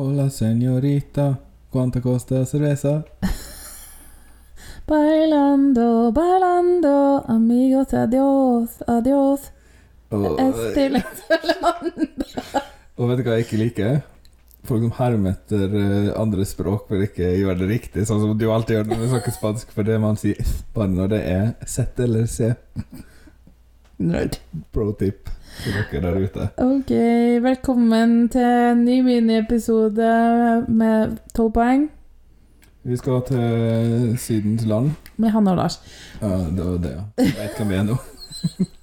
Hola, 0.00 0.30
señorita. 0.30 1.40
¿Cuánto 1.70 2.00
costa 2.00 2.46
cerveza? 2.46 3.04
Bailando, 4.86 6.12
bailando, 6.12 7.24
amigos, 7.26 7.92
adios, 7.92 8.70
adios. 8.86 9.40
Oh. 10.10 10.36
Estille 10.38 11.02
og 12.94 13.10
vet 13.10 13.18
du 13.18 13.24
hva 13.26 13.34
jeg 13.40 13.48
ikke 13.48 13.58
liker? 13.58 13.98
Folk 14.70 14.86
som 14.86 14.94
hermer 15.00 15.34
etter 15.34 15.74
eh, 15.82 16.14
andre 16.14 16.46
språk 16.46 16.86
for 16.86 17.02
ikke 17.02 17.34
gjøre 17.42 17.58
det 17.64 17.70
riktig, 17.74 18.06
sånn 18.06 18.22
som 18.22 18.38
du 18.38 18.46
alltid 18.54 18.78
gjør 18.78 18.88
når 18.92 19.02
du 19.02 19.08
snakker 19.16 19.34
spansk, 19.34 19.74
for 19.74 19.82
det 19.82 19.98
man 19.98 20.14
sier 20.20 20.38
bare 20.78 20.94
når 20.94 21.14
det 21.16 21.22
er 21.34 21.46
sett 21.66 21.98
eller 22.06 22.30
se. 22.30 22.54
Nerd. 23.98 24.38
Pro 24.72 24.92
tip 24.98 25.28
til 25.62 25.74
dere 25.90 26.02
der 26.04 26.18
ute. 26.22 26.44
Ok, 26.62 26.90
velkommen 27.42 28.28
til 28.30 28.44
en 28.46 28.84
ny 28.86 29.00
miniepisode 29.02 30.10
med 30.68 31.16
12 31.34 31.52
poeng 31.56 31.88
Vi 32.86 32.96
skal 32.96 33.22
til 33.26 34.14
Sydens 34.22 34.64
land. 34.66 34.90
med 35.16 35.30
Hanne 35.34 35.50
og 35.50 35.56
Lars. 35.56 35.80
Ja, 36.22 36.28
det 36.28 36.64
var 36.64 36.78
det, 36.84 36.92
ja. 36.94 37.02
Jeg 37.24 37.34
vet 37.40 37.56
hvem 37.58 37.68
vi 37.68 37.74
er 37.74 37.82
nå. 37.88 37.96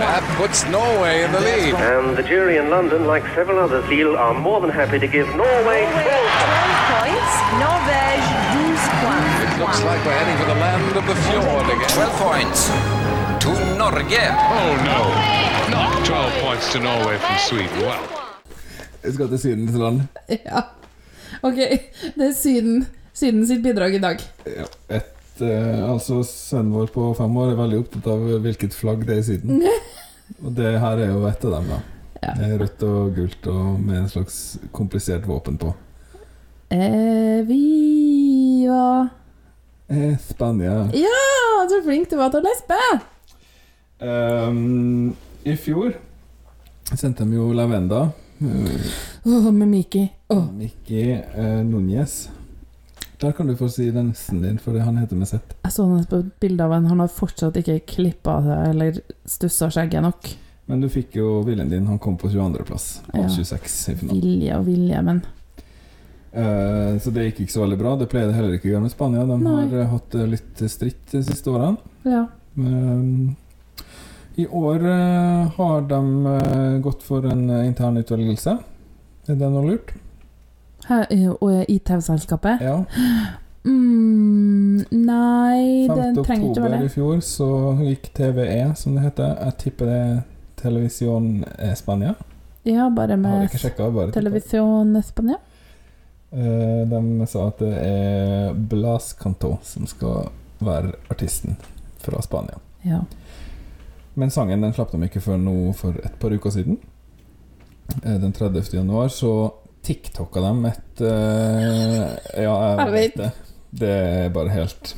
That 0.00 0.24
puts 0.40 0.64
Norway 0.64 1.22
in 1.24 1.32
the 1.32 1.40
lead. 1.40 1.74
And 1.74 2.16
the 2.16 2.22
jury 2.22 2.56
in 2.56 2.70
London, 2.70 3.06
like 3.06 3.24
several 3.34 3.58
others, 3.58 3.84
feel 3.86 4.16
are 4.16 4.34
more 4.34 4.60
than 4.60 4.70
happy 4.70 4.98
to 4.98 5.06
give 5.06 5.28
Norway 5.36 5.50
Norway 5.60 5.80
12 5.86 6.90
points. 6.94 7.32
Norvège 7.64 8.28
12 8.56 9.04
points. 9.04 9.34
It 9.44 9.52
looks 9.60 9.80
like 9.84 10.00
we're 10.06 10.18
heading 10.20 10.38
for 10.40 10.48
the 10.52 10.58
land 10.64 10.96
of 10.96 11.04
the 11.10 11.16
fjord 11.26 11.66
again. 11.74 11.90
12 11.90 12.26
points 12.26 12.60
to 13.44 13.50
Norge. 13.80 14.24
Oh 14.58 14.72
no, 14.90 15.00
not 15.70 16.04
12 16.06 16.32
points 16.44 16.72
to 16.72 16.78
Norway 16.80 17.16
from 17.18 17.36
Sweden. 17.38 17.78
Well, 17.80 18.04
Vi 19.02 19.12
skal 19.12 19.28
til 19.28 19.38
Sydens 19.38 19.76
land. 19.76 20.00
Ja. 20.28 20.60
Ok, 21.42 21.56
det 22.16 22.26
er 22.26 22.34
Syden, 22.36 22.86
Syden 23.14 23.46
sitt 23.46 23.62
bidrag 23.62 23.94
i 23.94 23.98
dag. 23.98 24.18
Ja, 24.46 24.66
et, 24.96 25.06
eh, 25.44 25.80
altså 25.86 26.20
Sønnen 26.26 26.74
vår 26.74 26.90
på 26.94 27.10
fem 27.18 27.38
år 27.42 27.52
er 27.52 27.60
veldig 27.60 27.80
opptatt 27.84 28.10
av 28.12 28.26
hvilket 28.44 28.76
flagg 28.76 29.06
det 29.08 29.16
er 29.16 29.22
i 29.22 29.28
Syden. 29.28 29.64
Og 30.44 30.52
det 30.56 30.74
her 30.82 31.00
er 31.02 31.14
jo 31.14 31.24
et 31.28 31.46
av 31.48 31.56
dem, 31.56 31.70
da. 31.74 31.80
Ja. 32.20 32.34
Rødt 32.60 32.82
og 32.84 33.14
gult 33.16 33.46
og 33.48 33.78
med 33.80 34.02
en 34.02 34.10
slags 34.12 34.36
komplisert 34.76 35.24
våpen 35.26 35.56
på. 35.58 35.72
Eh, 36.70 37.40
viva 37.48 39.08
Eh, 39.90 40.18
Spania. 40.18 40.90
Ja, 40.94 41.68
så 41.70 41.82
flink 41.82 42.10
du 42.10 42.14
var 42.14 42.30
til 42.30 42.44
å 42.44 42.46
lesbe! 42.46 42.76
Um, 43.98 45.16
I 45.42 45.56
fjor 45.58 45.96
sendte 46.94 47.26
de 47.26 47.34
jo 47.34 47.48
Lavenda. 47.58 48.04
Uh, 48.38 48.86
oh, 49.26 49.50
med 49.50 49.66
Miki. 49.66 50.04
Oh. 50.30 50.46
Mickey 50.54 51.18
uh, 51.18 51.60
Núñez. 51.66 52.28
Der 53.20 53.32
kan 53.36 53.46
du 53.50 53.56
få 53.56 53.68
si 53.68 53.90
den 53.92 54.12
s-en 54.16 54.40
din, 54.42 54.58
for 54.58 54.78
han 54.80 54.96
heter 54.96 55.16
med 55.16 55.28
Z. 55.28 55.40
Jeg 55.66 55.72
så 55.74 55.84
nett 55.90 56.08
på 56.08 56.22
et 56.22 56.30
bilde 56.40 56.64
av 56.64 56.72
en. 56.72 56.86
Han 56.88 57.02
har 57.02 57.10
fortsatt 57.12 57.58
ikke 57.60 57.80
klippa 57.86 58.38
seg 58.46 58.70
eller 58.70 59.00
stussa 59.28 59.68
skjegget 59.70 60.02
nok. 60.06 60.30
Men 60.70 60.80
du 60.80 60.88
fikk 60.88 61.16
jo 61.18 61.42
viljen 61.44 61.68
din. 61.68 61.86
Han 61.90 61.98
kom 62.00 62.16
på 62.16 62.30
22.-plass 62.32 63.02
av 63.12 63.20
Ja. 63.26 63.28
26 63.28 63.76
i 63.92 63.94
finalen. 64.00 64.22
Vilje 64.22 64.56
og 64.58 64.66
vilje, 64.70 65.02
men 65.02 65.22
Eh, 66.32 66.98
så 67.02 67.10
det 67.10 67.24
gikk 67.24 67.40
ikke 67.42 67.52
så 67.56 67.64
veldig 67.64 67.76
bra. 67.80 67.96
Det 67.98 68.06
pleier 68.06 68.28
det 68.30 68.36
heller 68.36 68.52
ikke 68.54 68.68
å 68.68 68.72
gjøre 68.76 68.84
med 68.84 68.92
Spania. 68.92 69.24
De 69.26 69.38
Nei. 69.42 69.54
har 69.66 69.72
eh, 69.80 69.88
hatt 69.90 70.14
litt 70.30 70.60
stritt 70.70 71.06
de 71.10 71.22
siste 71.26 71.50
årene. 71.50 71.76
ja. 72.06 72.26
I 74.38 74.44
år 74.46 74.84
eh, 74.86 75.48
har 75.56 75.80
de 75.90 76.00
eh, 76.30 76.78
gått 76.86 77.02
for 77.02 77.26
en 77.26 77.42
eh, 77.50 77.66
intern 77.66 77.98
utvelgelse. 77.98 78.54
Er 79.26 79.34
det 79.40 79.50
noe 79.50 79.66
lurt? 79.72 79.90
Eh, 80.90 81.64
i 81.68 81.78
TV-selskapet? 81.78 82.60
Ja. 82.60 82.84
Mm, 83.64 84.84
nei, 84.90 85.86
5. 85.88 85.96
det 86.16 86.24
trenger 86.24 86.50
ikke 86.50 86.64
være 86.64 86.84
i 86.86 86.92
fjor 86.94 87.20
så 87.24 87.48
gikk 87.82 88.08
TVE, 88.16 88.72
som 88.76 88.96
det 88.96 89.04
heter. 89.04 89.36
Jeg 89.44 89.58
tipper 89.64 89.90
det 89.90 89.98
er 90.00 90.18
Televisjon 90.60 91.30
Spania. 91.76 92.14
Ja, 92.64 92.88
bare 92.92 93.16
med 93.16 93.48
bare. 93.78 94.10
Televisjon 94.12 95.02
Spania. 95.02 95.38
De 96.30 97.26
sa 97.26 97.46
at 97.48 97.58
det 97.58 97.72
er 97.84 98.52
Blas 98.54 99.12
Canto 99.18 99.56
som 99.66 99.86
skal 99.90 100.28
være 100.62 100.92
artisten 101.10 101.56
fra 101.98 102.20
Spania. 102.22 102.58
Ja. 102.82 103.00
Men 104.14 104.30
sangen 104.30 104.62
den 104.62 104.72
slapp 104.74 104.92
de 104.92 105.02
ikke 105.06 105.22
før 105.22 105.38
nå 105.40 105.72
for 105.76 105.96
et 106.04 106.16
par 106.20 106.32
uker 106.34 106.50
siden. 106.54 106.78
Eh, 108.04 108.18
Den 108.20 108.32
30. 108.32 108.62
januar 108.74 109.08
så 109.08 109.52
TikToka 109.86 110.42
dem 110.44 110.64
et 110.68 111.00
uh, 111.00 112.16
Ja, 112.36 112.56
jeg, 112.84 112.92
vet. 112.92 113.16
det. 113.16 113.30
Det 113.80 113.90
er 113.90 114.34
bare 114.34 114.52
helt 114.52 114.94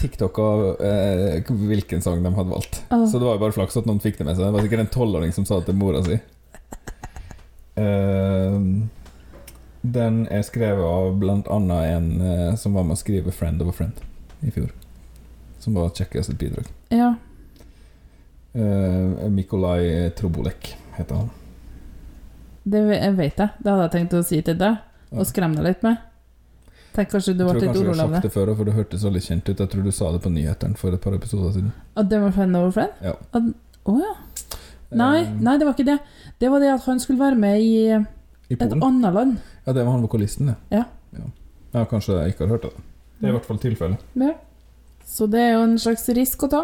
TikToka 0.00 0.48
uh, 0.80 1.52
hvilken 1.70 2.02
sang 2.04 2.24
de 2.24 2.32
hadde 2.36 2.52
valgt. 2.52 2.82
Oh. 2.90 3.06
Så 3.08 3.18
det 3.18 3.28
var 3.28 3.38
jo 3.38 3.44
bare 3.46 3.56
flaks 3.56 3.80
at 3.80 3.88
noen 3.88 4.02
fikk 4.02 4.20
det 4.20 4.28
med 4.28 4.36
seg. 4.36 4.48
Det 4.48 4.56
var 4.56 4.66
sikkert 4.66 4.84
en 4.84 4.94
tolvåring 4.96 5.32
som 5.36 5.48
sa 5.48 5.60
det 5.60 5.70
til 5.70 5.80
mora 5.80 6.02
si. 6.04 6.20
Uh, 7.80 8.84
den 9.80 10.26
er 10.28 10.44
skrevet 10.44 10.84
av 10.84 11.22
annet 11.24 11.84
en 11.88 12.08
eh, 12.20 12.56
som 12.60 12.74
var 12.76 12.84
med 12.84 12.98
å 12.98 13.00
skrive 13.00 13.32
'Friend 13.32 13.62
of 13.64 13.70
a 13.70 13.72
Friend' 13.72 14.02
i 14.44 14.50
fjor. 14.52 14.68
Som 15.58 15.78
var 15.78 15.88
Tsjekkias 15.88 16.28
bidrag. 16.36 16.68
ja. 16.90 17.14
Mikolaj 19.30 20.10
Trobolek 20.18 20.74
heter 20.98 21.14
han. 21.14 21.30
Det 22.64 22.80
vet 23.16 23.36
jeg. 23.38 23.48
Det 23.62 23.70
hadde 23.72 23.82
jeg 23.86 23.92
tenkt 23.96 24.14
å 24.14 24.22
si 24.24 24.40
til 24.42 24.56
deg, 24.60 24.76
og 25.12 25.26
skremme 25.26 25.56
deg 25.56 25.64
litt 25.64 25.82
med. 25.82 25.96
Tenk 26.92 27.08
kanskje 27.12 27.36
du 27.38 27.44
Jeg 27.46 27.54
litt 27.54 27.62
tror 27.62 27.68
av 27.70 27.74
kanskje 27.74 27.80
jeg 27.80 27.86
urolig 27.86 28.00
har 28.00 28.08
sagt 28.10 28.12
det. 28.12 28.22
det 28.22 28.32
før, 28.34 28.56
for 28.56 28.64
det 28.64 28.74
hørtes 28.74 29.04
veldig 29.06 29.22
kjent 29.22 29.48
ut. 29.48 29.58
Jeg 29.62 29.70
tror 29.70 29.82
du 29.86 29.90
sa 29.94 30.10
det 30.12 30.20
på 30.22 30.30
nyhetene 30.34 30.76
for 30.76 30.92
et 30.96 31.00
par 31.00 31.14
episoder 31.14 31.52
siden. 31.54 31.72
At 31.96 32.08
det 32.10 32.18
var 32.20 32.30
friend 32.34 32.56
over 32.56 32.70
friend? 32.74 32.90
Ja. 33.00 33.12
At- 33.32 33.54
oh, 33.86 33.98
ja. 34.00 34.14
Nei, 34.90 35.20
Eh, 35.22 35.30
nei, 35.40 35.56
det 35.58 35.66
var 35.68 35.74
ikke 35.74 35.86
det. 35.86 35.98
Det 36.40 36.50
var 36.50 36.58
det 36.60 36.72
at 36.74 36.82
han 36.84 36.98
skulle 36.98 37.18
være 37.20 37.36
med 37.38 37.60
i 37.60 37.86
I 38.50 38.54
et 38.58 38.62
annet 38.82 39.14
land. 39.14 39.36
Ja, 39.66 39.72
det 39.72 39.84
var 39.84 39.92
han 39.92 40.02
vokalisten, 40.02 40.46
det. 40.50 40.56
Ja. 40.70 40.84
ja. 41.16 41.24
Ja, 41.74 41.84
kanskje 41.84 42.18
jeg 42.24 42.32
ikke 42.34 42.46
har 42.48 42.56
hørt 42.58 42.62
det. 42.62 42.72
Det 43.20 43.28
er 43.28 43.28
i 43.28 43.36
hvert 43.38 43.46
fall 43.46 43.58
tilfellet. 43.58 43.98
Ja. 44.18 44.32
Så 45.10 45.26
det 45.26 45.40
er 45.42 45.56
jo 45.56 45.64
en 45.66 45.78
slags 45.82 46.06
risk 46.14 46.44
å 46.46 46.50
ta. 46.52 46.60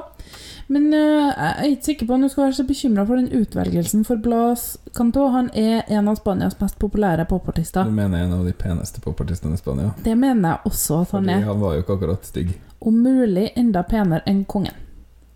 Men 0.71 0.89
uh, 0.91 1.31
jeg 1.31 1.51
er 1.51 1.69
ikke 1.71 1.89
sikker 1.91 2.09
på 2.09 2.15
om 2.17 2.25
du 2.25 2.29
skal 2.31 2.45
være 2.47 2.57
så 2.59 2.65
bekymra 2.67 3.05
for 3.07 3.21
den 3.21 3.29
utvelgelsen, 3.35 4.03
for 4.07 4.19
Blas 4.23 4.65
Canto 4.97 5.29
han 5.35 5.51
er 5.55 5.85
en 5.95 6.11
av 6.11 6.19
Spanias 6.19 6.57
mest 6.59 6.79
populære 6.83 7.27
popartister. 7.31 7.87
Du 7.87 7.95
mener 7.95 8.25
en 8.25 8.35
av 8.39 8.47
de 8.47 8.55
peneste 8.57 9.03
popartistene 9.05 9.55
i 9.55 9.61
Spania? 9.61 9.93
Det 10.03 10.17
mener 10.19 10.57
jeg 10.57 10.73
også 10.73 11.03
at 11.05 11.15
han 11.15 11.23
Fordi 11.23 11.37
er. 11.37 11.47
han 11.47 11.63
var 11.63 11.77
jo 11.77 11.85
ikke 11.85 11.99
akkurat 11.99 12.27
stygg. 12.27 12.51
Om 12.81 12.99
mulig 13.07 13.47
enda 13.59 13.83
penere 13.87 14.23
enn 14.27 14.43
kongen. 14.47 14.83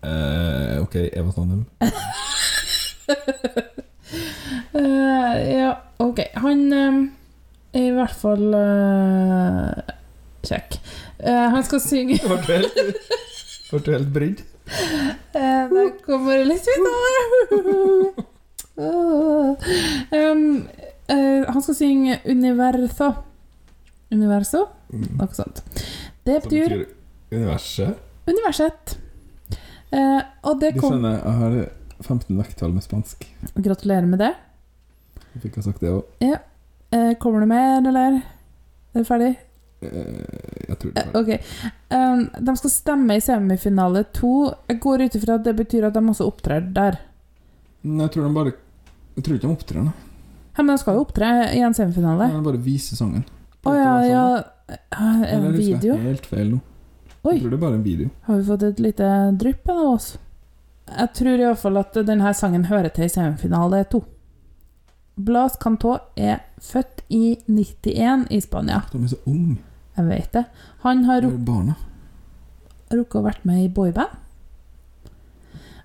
Uh, 0.03 0.81
ok, 0.81 0.97
Eva 1.13 1.31
Sandum. 1.31 1.65
uh, 4.75 5.35
ja, 5.61 5.71
ok. 5.99 6.23
Han 6.43 6.67
eh, 6.73 7.01
er 7.77 7.87
i 7.87 7.95
hvert 7.95 8.19
fall 8.19 8.47
kjekk. 10.43 10.80
Eh, 11.21 11.47
han 11.53 11.63
skal 11.63 11.81
synge 11.83 12.17
Ble 12.21 13.79
du 13.85 13.91
helt, 13.93 14.09
brydd? 14.11 14.41
Eh, 15.37 15.63
Det 15.71 15.85
kommer 16.05 16.43
litt 16.47 16.67
av 16.67 16.75
det. 16.81 18.25
um, 18.81 20.45
uh, 21.11 21.43
han 21.47 21.61
skal 21.61 21.75
synge 21.75 22.19
'Universo'. 22.25 23.11
Universo? 24.11 24.65
Noe 24.91 25.27
sånt. 25.35 25.61
Det 26.25 26.41
betyr 26.43 26.85
universet. 27.31 27.99
universet. 28.27 28.97
Uh, 29.91 30.21
og 30.47 30.59
det 30.61 30.73
kom 30.79 30.89
De 30.89 30.97
skjønner, 30.97 31.19
jeg 31.19 31.35
har 31.41 31.57
15 32.01 32.37
vekttall 32.41 32.73
med 32.73 32.83
spansk. 32.83 33.27
Gratulerer 33.55 34.07
med 34.07 34.19
det. 34.23 34.33
Jeg 35.33 35.45
fikk 35.45 35.61
ha 35.61 35.67
sagt 35.69 35.83
det 35.83 35.93
òg. 35.93 36.03
Eh, 36.91 37.13
kommer 37.19 37.39
du 37.39 37.47
mer, 37.47 37.79
eller? 37.87 38.19
Er 38.93 38.99
du 38.99 39.07
ferdig? 39.07 39.35
Jeg 39.81 40.77
tror 40.79 40.91
det 40.93 41.01
Eh, 41.01 41.15
ok. 41.17 41.29
Um, 41.89 42.29
de 42.45 42.55
skal 42.57 42.69
stemme 42.73 43.15
i 43.17 43.21
semifinale 43.23 44.03
to. 44.13 44.51
Jeg 44.69 44.79
går 44.83 45.05
ut 45.07 45.15
ifra 45.17 45.35
at 45.39 45.43
det 45.47 45.55
betyr 45.57 45.87
at 45.87 45.93
de 45.97 46.03
også 46.13 46.27
opptrer 46.29 46.61
der. 46.73 46.99
Nei, 47.83 48.03
Jeg 48.05 48.11
tror 48.13 48.27
de 48.27 48.33
bare 48.33 48.53
Jeg 49.15 49.23
tror 49.25 49.35
ikke 49.35 49.47
de 49.47 49.53
opptrer 49.53 49.83
da. 49.85 49.93
Ja, 50.57 50.63
men 50.63 50.75
de 50.75 50.81
skal 50.81 50.95
jo 50.95 51.01
opptre 51.05 51.29
i 51.55 51.61
en 51.65 51.73
semifinale. 51.73 52.27
De 52.31 52.43
bare 52.45 52.61
viser 52.61 52.95
sangen. 52.99 53.23
Å 53.65 53.75
ja, 53.75 53.93
ja 54.05 54.25
Eh, 54.71 54.77
Er 54.91 55.19
det 55.19 55.29
Eller 55.31 55.47
en 55.47 55.55
husker 55.55 55.87
jeg 55.87 56.03
helt 56.05 56.25
feil 56.25 56.51
nå. 56.53 56.59
Oi. 57.23 57.33
Jeg 57.33 57.41
tror 57.41 57.49
det 57.51 57.57
er 57.57 57.61
bare 57.65 57.75
en 57.75 57.83
video. 57.83 58.09
Har 58.23 58.37
vi 58.37 58.43
fått 58.47 58.63
et 58.63 58.79
lite 58.79 59.07
drypp 59.37 59.69
av 59.69 59.81
oss? 59.93 60.17
Jeg 60.91 61.13
tror 61.13 61.39
iallfall 61.43 61.77
at 61.81 61.93
denne 62.07 62.31
sangen 62.33 62.65
hører 62.65 62.89
til 62.89 63.03
i 63.05 63.09
semifinale 63.11 63.83
to. 63.91 64.03
Blas 65.21 65.57
Cantó 65.61 65.97
er 66.15 66.39
født 66.61 67.03
i 67.09 67.35
91 67.47 68.25
i 68.31 68.39
Spania. 68.41 68.81
De 68.91 69.03
er 69.03 69.11
så 69.11 69.19
unge. 69.27 69.57
Jeg 69.97 70.07
vet 70.07 70.31
det. 70.33 70.45
Han 70.85 71.05
har 71.07 71.21
De 71.23 71.31
rukket 72.91 73.19
å 73.19 73.23
vært 73.23 73.45
med 73.47 73.63
i 73.63 73.71
boyband. 73.71 74.19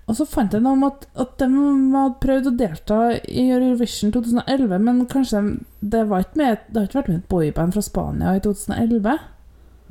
Og 0.07 0.15
så 0.15 0.23
fant 0.23 0.53
jeg 0.55 0.63
noe 0.63 0.77
om 0.77 0.85
at, 0.87 1.03
at 1.19 1.33
de 1.41 1.47
hadde 1.51 2.19
prøvd 2.23 2.45
å 2.47 2.53
delta 2.55 2.97
i 3.27 3.49
Eurovision 3.51 4.13
2011, 4.15 4.77
men 4.79 5.01
kanskje 5.11 5.41
det 5.83 6.05
var 6.07 6.23
ikke 6.23 6.39
med, 6.39 6.61
det 6.71 6.79
har 6.79 6.87
ikke 6.87 6.99
vært 7.01 7.09
med 7.11 7.17
et 7.19 7.33
boyband 7.33 7.75
fra 7.75 7.83
Spania 7.83 8.37
i 8.37 8.43
2011? 8.45 9.17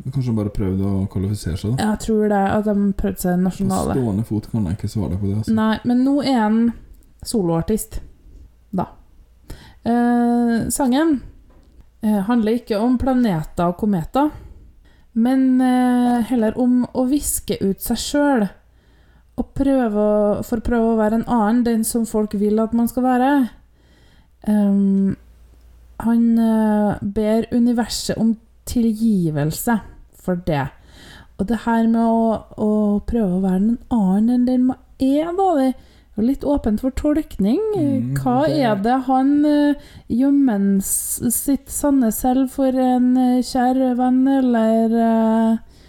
Kanskje 0.06 0.30
de 0.30 0.36
bare 0.38 0.52
prøvde 0.56 0.88
å 0.88 1.04
kvalifisere 1.12 1.60
seg, 1.60 1.76
da. 1.76 1.90
Jeg 1.90 2.00
tror 2.06 2.24
det, 2.32 2.40
at 2.54 2.66
de 2.68 2.88
prøvde 2.96 3.24
seg 3.26 3.44
nasjonale. 3.44 3.92
På 3.92 4.00
stående 4.00 4.26
fot 4.28 4.48
kan 4.52 4.66
jeg 4.68 4.78
ikke 4.78 4.92
svare 4.92 5.20
på 5.20 5.28
det. 5.28 5.36
Altså. 5.42 5.56
Nei, 5.56 5.76
men 5.88 6.02
nå 6.04 6.16
er 6.24 6.40
han 6.40 6.58
soloartist, 7.26 8.00
da. 8.76 8.88
Eh, 9.86 10.56
sangen 10.72 11.18
handler 12.28 12.58
ikke 12.58 12.78
om 12.78 12.98
planeter 13.00 13.70
og 13.70 13.78
kometer, 13.80 14.30
men 15.16 15.60
eh, 15.64 16.22
heller 16.28 16.56
om 16.60 16.82
å 16.92 17.06
viske 17.08 17.56
ut 17.62 17.82
seg 17.82 18.00
sjøl. 18.00 18.46
Og 19.36 19.52
prøve 19.56 20.06
for 20.46 20.60
å 20.60 20.64
prøve 20.64 20.92
å 20.92 20.98
være 20.98 21.20
en 21.20 21.28
annen, 21.28 21.62
den 21.64 21.84
som 21.84 22.06
folk 22.08 22.36
vil 22.40 22.60
at 22.62 22.72
man 22.76 22.88
skal 22.88 23.04
være. 23.04 23.30
Um, 24.48 25.16
han 26.04 26.24
eh, 26.40 27.02
ber 27.02 27.48
universet 27.52 28.20
om 28.20 28.34
tilgivelse 28.68 29.78
for 30.16 30.40
det. 30.46 30.66
Og 31.36 31.48
det 31.48 31.62
her 31.66 31.88
med 31.88 32.02
å, 32.04 32.32
å 32.56 32.70
prøve 33.08 33.38
å 33.38 33.44
være 33.44 33.62
en 33.62 33.78
annen 33.92 34.32
enn 34.36 34.48
den 34.48 34.68
man 34.70 34.80
er, 35.02 35.32
da, 35.36 35.48
det 35.58 35.72
litt 36.24 36.44
åpent 36.44 36.80
for 36.80 36.94
tolkning. 36.96 37.60
Mm, 37.76 38.16
Hva 38.16 38.46
er 38.48 38.76
det 38.80 38.96
han 39.08 39.32
uh, 39.44 39.86
gjemmer 40.08 40.80
sitt 40.82 41.68
sanne 41.72 42.12
selv 42.14 42.50
for 42.56 42.72
en 42.72 43.10
eh, 43.20 43.42
kjær 43.44 43.80
venn, 43.98 44.22
eller 44.30 44.94
uh, 44.96 45.80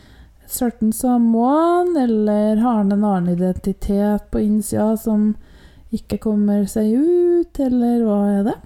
certain 0.47 0.91
someone, 0.91 1.95
eller 2.01 2.59
har 2.59 2.81
han 2.81 2.91
en 2.91 3.05
annen 3.05 3.35
identitet 3.37 4.27
på 4.31 4.43
innsida 4.43 4.95
som 4.99 5.35
ikke 5.95 6.19
kommer 6.19 6.65
seg 6.67 6.91
ut, 6.91 7.59
eller 7.63 8.03
hva 8.03 8.19
er 8.33 8.43
det? 8.49 8.57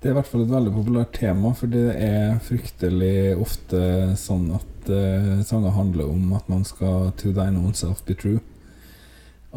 Det 0.00 0.08
er 0.08 0.14
i 0.14 0.16
hvert 0.20 0.28
fall 0.30 0.44
et 0.46 0.52
veldig 0.54 0.72
populært 0.72 1.14
tema, 1.18 1.52
for 1.56 1.72
det 1.72 1.86
er 2.00 2.40
fryktelig 2.44 3.36
ofte 3.42 3.80
sånn 4.20 4.48
at 4.56 4.88
uh, 4.88 5.44
sanger 5.44 5.76
handler 5.76 6.08
om 6.12 6.32
at 6.36 6.48
man 6.52 6.64
skal 6.64 7.10
to 7.20 7.32
thine 7.36 7.60
own 7.60 7.76
self 7.76 8.04
be 8.08 8.16
true. 8.16 8.40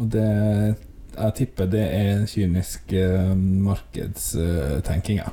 Og 0.00 0.08
det 0.12 0.28
Jeg 1.20 1.36
tipper 1.36 1.68
det 1.68 1.84
er 1.84 2.26
kynisk 2.30 2.92
uh, 2.96 3.34
markedstenking, 3.36 5.20
ja. 5.20 5.30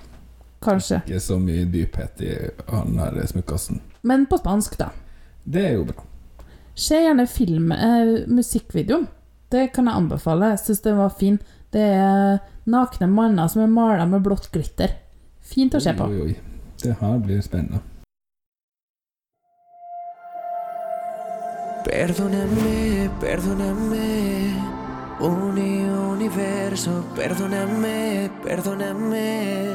Kanskje. 0.64 1.02
Ikke 1.06 1.22
så 1.24 1.38
mye 1.40 1.68
dyphet 1.72 2.22
i 2.26 2.32
han 2.72 2.98
her 3.00 3.20
smukkasen. 3.30 3.82
Men 4.08 4.26
på 4.28 4.40
spansk, 4.42 4.78
da. 4.80 4.90
Det 5.48 5.64
er 5.64 5.76
jo 5.78 5.86
bra. 5.88 6.04
Se 6.78 7.00
gjerne 7.02 7.28
film, 7.28 7.72
eh, 7.72 8.28
musikkvideoen. 8.28 9.08
Det 9.50 9.72
kan 9.74 9.88
jeg 9.88 9.96
anbefale. 9.96 10.52
Jeg 10.54 10.60
syns 10.60 10.82
den 10.82 10.98
var 10.98 11.10
fin. 11.10 11.40
Det 11.72 11.82
er 11.82 12.40
nakne 12.66 13.08
manner 13.08 13.48
som 13.48 13.64
er 13.64 13.72
mala 13.72 14.06
med 14.06 14.22
blått 14.26 14.52
glitter. 14.52 14.98
Fint 15.42 15.74
å 15.74 15.82
se 15.82 15.94
på. 15.96 16.10
Oi, 16.10 16.22
oi, 16.22 16.34
oi. 16.34 16.64
Det 16.84 16.94
her 17.00 17.18
blir 17.24 17.42
spennende. 17.42 17.80
Perdóname, 21.88 23.10
perdóname, 23.22 24.06
uni 25.20 25.84
universo, 25.84 27.04
perdóname, 27.16 28.30
perdóname. 28.44 29.66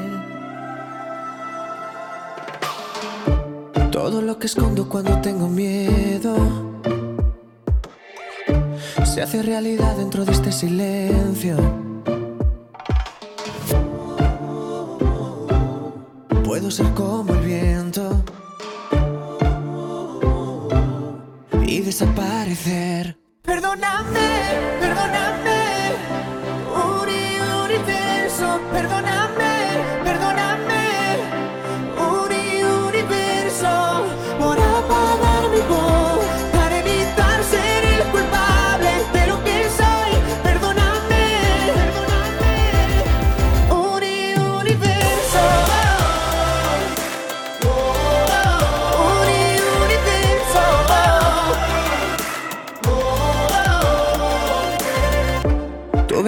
Todo 3.91 4.23
lo 4.23 4.39
que 4.39 4.47
escondo 4.47 4.89
cuando 4.89 5.21
tengo 5.21 5.49
miedo 5.49 6.35
se 9.05 9.23
hace 9.23 9.43
realidad 9.43 9.97
dentro 9.97 10.25
de 10.25 10.33
este 10.33 10.51
silencio. 10.53 11.57
Puedo 16.45 16.71
ser 16.71 16.93
como 16.95 17.35
el 17.35 17.41
viento 17.41 18.23
y 21.67 21.81
desaparecer. 21.81 23.22
Perdóname, 23.53 24.29
perdóname, 24.81 25.42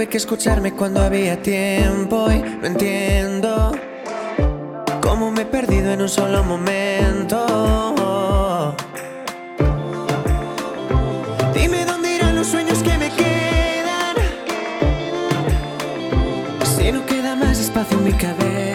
Tuve 0.05 0.11
que 0.11 0.19
escucharme 0.19 0.73
cuando 0.73 1.01
había 1.01 1.41
tiempo 1.41 2.31
y 2.31 2.39
no 2.43 2.67
entiendo 2.67 3.73
cómo 5.01 5.31
me 5.31 5.43
he 5.43 5.47
perdido 5.47 5.95
en 5.95 6.03
un 6.03 6.11
solo 6.11 6.45
momento. 6.45 7.39
Dime 11.55 11.87
dónde 11.87 12.17
irán 12.17 12.37
los 12.37 12.49
sueños 12.49 12.83
que 12.83 12.99
me 12.99 13.09
quedan. 13.09 14.17
Si 16.77 16.93
no 16.93 17.07
queda 17.07 17.35
más 17.35 17.59
espacio 17.59 17.97
en 17.97 18.05
mi 18.05 18.13
cabeza. 18.13 18.74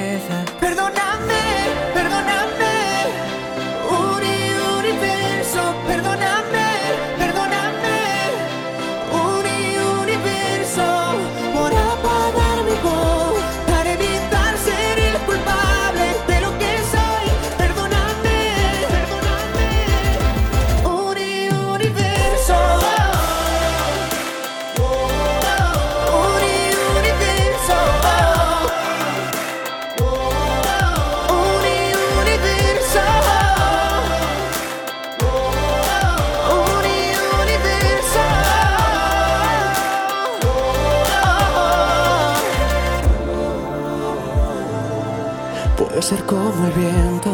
Puedo 45.99 46.11
ser 46.15 46.25
como 46.25 46.65
el 46.65 46.71
viento 46.71 47.29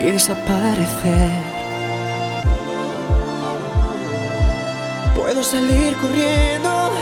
y 0.00 0.10
desaparecer. 0.10 1.30
Puedo 5.14 5.42
salir 5.42 5.94
corriendo 5.98 6.92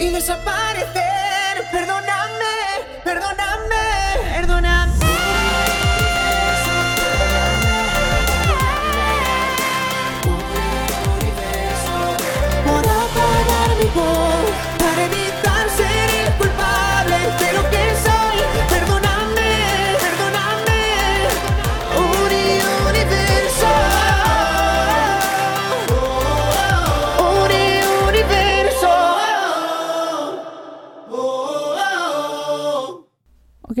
y 0.00 0.08
desaparecer. 0.08 1.68
Perdóname, 1.70 2.09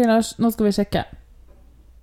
Ok, 0.00 0.06
Lars, 0.06 0.38
nå 0.40 0.48
skal 0.48 0.64
vi 0.64 0.70
sjekke. 0.72 1.00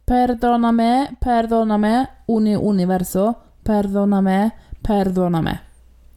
Perdoname, 0.05 1.15
perdoname, 1.17 2.05
uni 2.29 2.53
universo, 2.53 3.31
perdoname, 3.65 4.51
perdoname. 4.85 5.55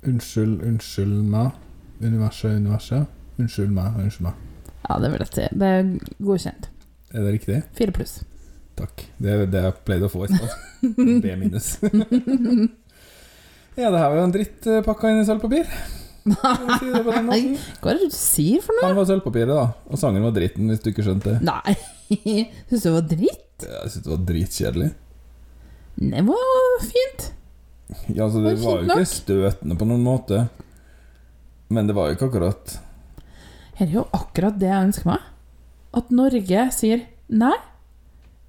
Unnskyld, 0.04 0.60
unnskyld 0.60 1.22
meg. 1.32 1.54
Universet, 2.02 2.58
universet. 2.58 3.06
Unnskyld 3.40 3.72
meg, 3.72 3.96
unnskyld 3.96 4.26
meg. 4.26 4.42
Ja, 4.82 4.98
det 5.00 5.10
vil 5.14 5.24
jeg 5.24 5.30
si. 5.30 5.46
Det 5.62 5.70
er 5.78 5.88
godkjent. 6.18 6.68
Er 7.14 7.24
det 7.24 7.32
riktig? 7.38 7.56
Fire 7.80 7.96
pluss. 7.96 8.18
Takk. 8.76 9.06
Det 9.16 9.32
er 9.32 9.48
det 9.48 9.64
jeg 9.64 9.80
pleide 9.88 10.10
å 10.10 10.12
få 10.12 10.26
i 10.26 10.30
stad. 10.34 10.52
B 11.24 11.32
minus. 11.40 11.78
ja, 13.80 13.88
det 13.88 13.88
her 13.88 14.04
var 14.04 14.20
jo 14.20 14.28
en 14.28 14.36
dritt 14.36 14.68
eh, 14.68 14.84
pakka 14.84 15.14
inn 15.14 15.24
i 15.24 15.26
sølvpapir. 15.32 15.64
Si 16.20 16.90
det 16.92 17.02
på 17.06 17.12
den 17.14 17.26
Nei, 17.30 17.40
måten? 17.40 17.76
hva 17.80 17.90
er 17.94 17.98
det 18.00 18.08
du 18.10 18.16
sier 18.16 18.60
for 18.64 18.76
noe? 18.76 18.88
Han 18.90 18.98
var 18.98 19.06
sølvpapiret, 19.08 19.52
da. 19.56 19.66
Og 19.90 20.00
sangen 20.00 20.24
var 20.26 20.34
dritten, 20.36 20.68
hvis 20.70 20.82
du 20.84 20.90
ikke 20.92 21.04
skjønte 21.06 21.36
det. 21.36 21.38
Nei, 21.48 21.74
syns 22.68 22.82
du 22.82 22.88
det 22.88 22.94
var 22.96 23.06
dritt? 23.14 23.64
Jeg 23.66 23.92
syns 23.94 24.04
det 24.06 24.12
var 24.12 24.24
dritkjedelig. 24.30 24.90
Det 26.00 26.24
var 26.28 26.84
fint. 26.84 27.24
Ja, 28.14 28.24
altså, 28.26 28.42
det 28.44 28.52
Det 28.56 28.60
var 28.64 28.76
var 28.76 28.84
jo 28.84 28.98
ikke 29.00 29.10
støtende 29.14 29.76
på 29.80 29.88
noen 29.90 30.04
måte. 30.06 30.42
Men 31.70 31.86
det 31.88 31.94
var 31.96 32.08
jo 32.10 32.16
ikke 32.16 32.28
akkurat 32.30 32.76
Her 33.78 33.86
er 33.86 33.92
jo 33.94 34.04
akkurat 34.16 34.56
det 34.60 34.68
jeg 34.70 34.86
ønsker 34.90 35.10
meg. 35.12 35.26
At 35.96 36.10
Norge 36.14 36.64
sier 36.74 37.02
nei, 37.30 37.54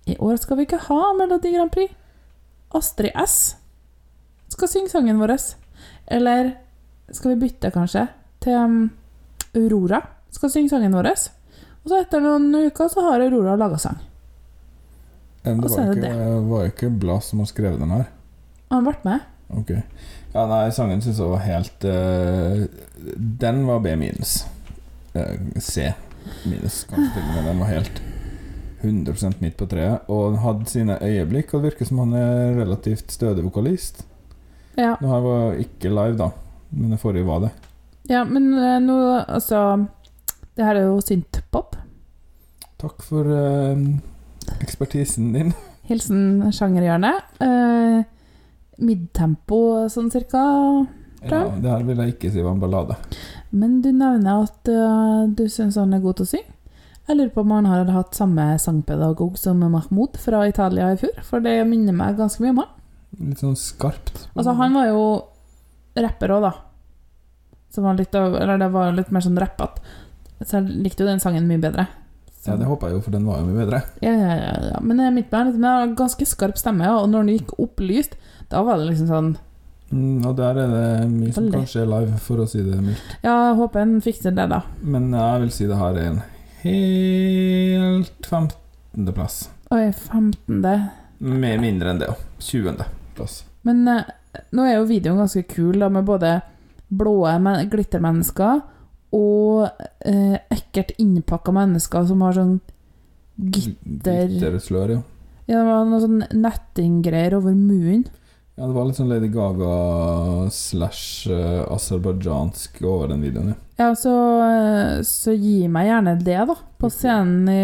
i 0.10 0.16
år 0.22 0.38
skal 0.42 0.58
vi 0.60 0.66
ikke 0.68 0.80
ha 0.90 1.00
Melodi 1.18 1.52
Grand 1.56 1.72
Prix. 1.74 1.94
Astrid 2.78 3.12
S 3.22 3.36
skal 4.52 4.70
synge 4.72 4.92
sangen 4.92 5.20
vår. 5.22 5.34
Eller 6.12 6.54
skal 7.16 7.34
vi 7.34 7.42
bytte, 7.46 7.72
kanskje, 7.74 8.06
til 8.44 8.58
um, 8.58 8.82
Aurora 9.58 10.02
skal 10.32 10.52
synge 10.54 10.72
sangen 10.72 10.96
vår. 10.96 11.12
Og 11.82 11.92
så 11.92 12.00
etter 12.00 12.24
noen 12.24 12.50
uker 12.68 12.90
så 12.92 13.04
har 13.10 13.24
Aurora 13.24 13.58
laga 13.60 13.80
sang. 13.82 14.00
Det 15.42 15.56
var 15.58 15.88
jo 15.88 15.94
det 15.98 16.14
var 16.52 16.68
ikke 16.70 16.92
Blas 17.02 17.32
som 17.32 17.42
har 17.42 17.50
skrevet 17.50 17.82
den 17.82 17.94
her. 17.96 18.06
Han 18.70 18.86
ble 18.86 18.94
med. 19.08 19.26
Ok. 19.58 19.74
Ja, 20.32 20.46
nei, 20.48 20.68
sangen 20.72 21.02
syns 21.04 21.20
jeg 21.20 21.28
var 21.28 21.42
helt 21.44 21.84
uh, 21.84 22.62
Den 23.42 23.66
var 23.68 23.82
B 23.84 23.96
minus. 24.00 24.44
Uh, 25.16 25.36
C 25.60 25.90
minus, 26.46 26.86
kanskje 26.88 27.10
til 27.18 27.26
og 27.26 27.34
med. 27.34 27.50
Den 27.50 27.64
var 27.64 27.72
helt 27.74 28.02
100% 28.82 29.42
midt 29.42 29.58
på 29.60 29.68
treet. 29.70 30.08
Og 30.14 30.40
hadde 30.46 30.70
sine 30.70 30.98
øyeblikk, 31.02 31.52
og 31.52 31.62
det 31.62 31.72
virker 31.72 31.90
som 31.90 32.06
han 32.06 32.16
er 32.22 32.56
relativt 32.62 33.12
stødig 33.12 33.44
vokalist. 33.50 34.06
Ja, 34.78 34.96
Nå 35.02 35.10
her 35.12 35.26
var 35.26 35.60
ikke 35.60 35.92
live, 35.92 36.16
da, 36.22 36.30
men 36.72 36.94
det 36.94 37.02
forrige 37.02 37.28
var 37.28 37.46
det. 37.46 37.52
ja 38.10 38.24
men 38.28 38.54
eh, 38.58 38.80
nå, 38.84 38.98
altså 39.28 39.86
Det 40.56 40.66
her 40.66 40.76
er 40.76 40.88
jo 40.90 41.02
synthpop. 41.04 41.78
Takk 42.82 43.04
for 43.06 43.28
eh, 43.32 43.84
ekspertisen 44.60 45.32
din. 45.36 45.54
Hilsen 45.90 46.52
sjangerhjørnet. 46.54 47.38
Uh, 47.42 48.02
midtempo 48.82 49.88
sånn 49.92 50.10
cirka. 50.14 50.42
Ja, 51.22 51.46
det 51.56 51.70
her 51.70 51.86
vil 51.86 52.02
jeg 52.02 52.16
ikke 52.16 52.32
si 52.34 52.44
var 52.44 52.56
en 52.56 52.62
ballade. 52.64 52.98
Men 53.52 53.80
du 53.84 53.92
nevner 53.92 54.46
at 54.46 54.72
uh, 54.72 55.28
du 55.30 55.46
syns 55.52 55.80
han 55.80 55.94
er 55.96 56.04
god 56.04 56.20
til 56.20 56.28
å 56.28 56.32
synge. 56.34 56.58
Jeg 57.08 57.18
lurer 57.18 57.32
på 57.34 57.44
om 57.44 57.52
han 57.56 57.68
har 57.68 57.90
hatt 57.92 58.16
samme 58.16 58.46
sangpedagog 58.62 59.36
som 59.40 59.60
Mahmoud 59.60 60.20
fra 60.22 60.46
Italia 60.48 60.92
i 60.94 61.00
fjor, 61.02 61.18
for 61.28 61.44
det 61.44 61.58
minner 61.68 61.96
meg 61.98 62.20
ganske 62.20 62.44
mye 62.44 62.54
om 62.54 62.62
han. 62.62 62.70
Litt 63.20 63.42
sånn 63.44 63.58
skarpt. 63.60 64.28
Altså, 64.32 64.54
han 64.56 64.78
var 64.78 64.88
jo 64.88 65.02
rapper 65.96 66.30
òg, 66.36 66.42
da. 66.42 66.52
Som 67.72 67.84
var 67.88 67.98
litt 68.00 68.14
eller 68.16 68.58
det 68.60 68.72
var 68.72 68.92
litt 68.96 69.12
mer 69.12 69.22
sånn 69.22 69.40
rappete. 69.40 69.82
Så 70.42 70.58
jeg 70.60 70.72
likte 70.84 71.04
jo 71.04 71.10
den 71.12 71.20
sangen 71.24 71.48
mye 71.48 71.62
bedre. 71.62 71.88
Så- 72.42 72.52
Ja, 72.52 72.58
det 72.58 72.66
håper 72.66 72.88
jeg 72.88 72.96
jo, 72.96 73.02
for 73.02 73.12
den 73.12 73.26
var 73.26 73.38
jo 73.40 73.46
mye 73.46 73.66
bedre. 73.66 73.84
ja, 74.02 74.12
ja, 74.12 74.36
ja, 74.36 74.70
ja. 74.72 74.80
Men 74.82 75.14
mitt 75.14 75.30
jeg 75.32 75.62
har 75.62 75.88
ganske 75.96 76.26
skarp 76.26 76.58
stemme, 76.58 76.88
og 76.90 77.10
når 77.10 77.26
den 77.26 77.38
gikk 77.38 77.54
opplyst, 77.60 78.16
da 78.50 78.64
var 78.64 78.78
det 78.78 78.90
liksom 78.90 79.08
sånn 79.08 79.38
Mm, 79.92 80.26
og 80.26 80.38
der 80.38 80.56
er 80.56 80.68
det 80.72 81.10
mye 81.12 81.34
som 81.34 81.52
kan 81.52 81.66
er 81.68 81.86
live, 81.86 82.18
for 82.24 82.38
å 82.38 82.48
si 82.48 82.62
det 82.64 82.78
mildt. 82.80 83.02
Ja, 83.26 83.54
håper 83.54 83.82
en 83.82 84.00
fikser 84.00 84.34
det, 84.34 84.48
da. 84.48 84.62
Men 84.82 85.12
jeg 85.12 85.42
vil 85.42 85.52
si 85.52 85.68
det 85.68 85.76
her 85.78 85.98
er 86.00 86.06
en 86.14 86.22
helt 86.64 88.22
15.-plass. 88.26 89.50
Oi, 89.72 89.92
15. 89.92 90.62
Med 91.20 91.60
mindre 91.60 91.92
enn 91.92 92.00
det 92.00 92.08
ja. 92.08 92.16
20.-plass. 92.40 93.44
Men 93.68 93.84
eh, 93.92 94.04
nå 94.52 94.66
er 94.68 94.78
jo 94.78 94.88
videoen 94.90 95.22
ganske 95.24 95.44
kul, 95.50 95.80
da, 95.80 95.90
med 95.90 96.06
både 96.08 96.36
blå 96.92 97.16
men- 97.40 97.70
glittermennesker 97.72 98.62
og 99.16 99.66
eh, 100.08 100.38
ekkelt 100.54 100.94
innpakka 101.04 101.52
mennesker 101.56 102.06
som 102.08 102.22
har 102.24 102.38
sånn 102.38 102.60
gitter 103.42 104.28
Glitterslør, 104.30 104.96
ja. 104.96 105.02
Ja, 105.50 105.60
det 105.60 105.68
var 105.68 105.88
noe 105.90 106.00
sånn 106.04 106.22
nettinggreier 106.38 107.36
over 107.36 107.56
munnen. 107.58 108.06
Ja, 108.56 108.68
det 108.68 108.76
var 108.76 108.86
litt 108.88 109.00
sånn 109.00 109.10
Lady 109.10 109.28
Gaga 109.32 110.48
slash 110.54 111.32
uh, 111.32 111.64
aserbajdsjansk 111.74 112.78
over 112.86 113.10
den 113.12 113.24
videoen, 113.26 113.54
ja. 113.56 113.60
Ja, 113.82 113.90
så, 113.98 114.14
eh, 114.46 115.02
så 115.08 115.34
gi 115.34 115.66
meg 115.72 115.88
gjerne 115.90 116.16
det, 116.22 116.38
da, 116.52 116.56
på 116.78 116.92
scenen 116.94 117.50
i 117.50 117.62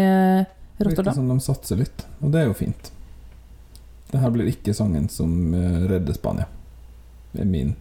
Rotterdam. 0.82 1.04
Virker 1.04 1.18
som 1.20 1.28
de 1.30 1.38
satser 1.44 1.80
litt, 1.84 2.04
og 2.18 2.32
det 2.34 2.42
er 2.42 2.48
jo 2.50 2.56
fint. 2.58 2.90
Det 4.10 4.20
her 4.22 4.32
blir 4.34 4.48
ikke 4.50 4.74
sangen 4.74 5.06
som 5.12 5.54
eh, 5.54 5.84
redder 5.92 6.16
Spania. 6.16 6.48
Er 7.38 7.46
min 7.46 7.74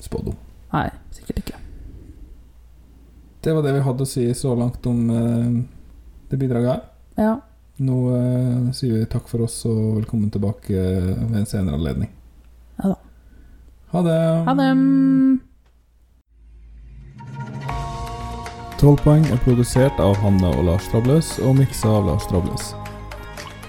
spådom. 0.00 0.36
Nei, 0.72 0.88
sikkert 1.12 1.42
ikke. 1.42 1.58
Det 3.44 3.52
var 3.54 3.66
det 3.66 3.74
vi 3.76 3.82
hadde 3.84 4.04
å 4.04 4.08
si 4.08 4.24
så 4.34 4.54
langt 4.58 4.86
om 4.88 5.10
eh, 5.12 5.50
det 6.30 6.38
bidraget 6.40 6.70
her. 6.72 6.80
Ja. 7.18 7.34
Nå 7.84 7.98
eh, 8.16 8.70
sier 8.74 8.96
vi 8.96 9.10
takk 9.10 9.28
for 9.30 9.44
oss 9.46 9.60
og 9.68 10.00
velkommen 10.00 10.32
tilbake 10.34 10.74
ved 10.74 11.36
en 11.42 11.46
senere 11.46 11.78
anledning. 11.78 12.10
Ja 12.80 12.94
da. 12.94 12.98
Ha 13.92 14.02
det. 14.04 14.18
Ha 14.48 14.56
det! 14.58 14.72
12 18.78 19.00
poeng 19.02 19.24
er 19.26 19.40
produsert 19.42 19.98
av 19.98 20.12
Hanne 20.22 20.52
og 20.54 20.68
Lars 20.68 20.86
Trabløs 20.92 21.32
og 21.42 21.56
miksa 21.58 21.90
av 21.98 22.04
Lars 22.06 22.28
Trabløs. 22.30 22.72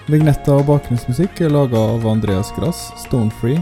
Vignetter 0.10 0.60
og 0.60 0.68
bakgrunnsmusikk 0.68 1.42
er 1.46 1.54
laga 1.54 1.82
av 1.96 2.06
Andreas 2.10 2.52
Grass, 2.58 2.90
Stonefree, 3.02 3.62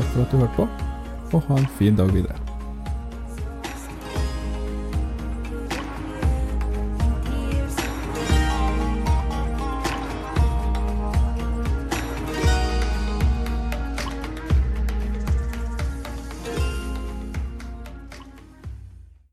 Takk 0.00 0.12
for 0.12 0.22
at 0.22 0.32
du 0.32 0.36
hørte 0.36 0.56
på, 0.56 0.68
og 1.36 1.42
ha 1.48 1.58
en 1.60 1.66
fin 1.76 1.96
dag 1.96 2.08
videre. 2.14 2.49